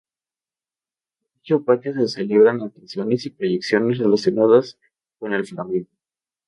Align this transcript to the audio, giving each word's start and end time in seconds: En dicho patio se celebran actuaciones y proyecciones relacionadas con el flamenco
En 1.25 1.29
dicho 1.35 1.63
patio 1.63 1.93
se 1.93 2.07
celebran 2.07 2.59
actuaciones 2.63 3.23
y 3.27 3.29
proyecciones 3.29 3.99
relacionadas 3.99 4.79
con 5.19 5.31
el 5.31 5.45
flamenco 5.45 5.91